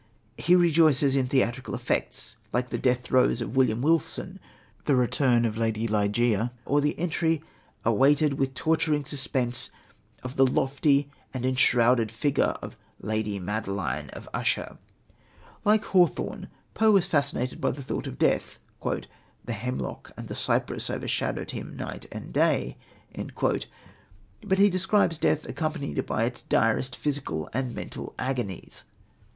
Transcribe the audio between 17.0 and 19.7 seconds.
fascinated by the thought of death, "the